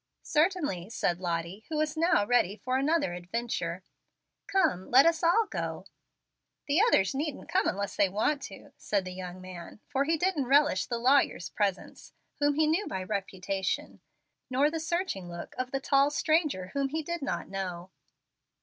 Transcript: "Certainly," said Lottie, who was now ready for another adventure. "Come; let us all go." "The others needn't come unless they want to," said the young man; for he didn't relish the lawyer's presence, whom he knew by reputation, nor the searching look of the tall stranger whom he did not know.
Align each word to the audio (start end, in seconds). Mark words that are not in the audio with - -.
"Certainly," 0.23 0.89
said 0.89 1.19
Lottie, 1.19 1.63
who 1.69 1.77
was 1.77 1.95
now 1.95 2.25
ready 2.25 2.55
for 2.57 2.75
another 2.75 3.13
adventure. 3.13 3.83
"Come; 4.47 4.89
let 4.89 5.05
us 5.05 5.21
all 5.21 5.45
go." 5.47 5.85
"The 6.65 6.81
others 6.87 7.13
needn't 7.13 7.49
come 7.49 7.67
unless 7.67 7.95
they 7.95 8.09
want 8.09 8.41
to," 8.49 8.71
said 8.77 9.05
the 9.05 9.13
young 9.13 9.39
man; 9.39 9.79
for 9.87 10.05
he 10.05 10.17
didn't 10.17 10.47
relish 10.47 10.87
the 10.87 10.97
lawyer's 10.97 11.49
presence, 11.51 12.13
whom 12.39 12.55
he 12.55 12.65
knew 12.65 12.87
by 12.87 13.03
reputation, 13.03 14.01
nor 14.49 14.71
the 14.71 14.79
searching 14.79 15.29
look 15.29 15.53
of 15.59 15.69
the 15.69 15.79
tall 15.79 16.09
stranger 16.09 16.69
whom 16.73 16.89
he 16.89 17.03
did 17.03 17.21
not 17.21 17.47
know. 17.47 17.91